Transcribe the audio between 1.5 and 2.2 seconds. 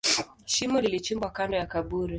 ya kaburi.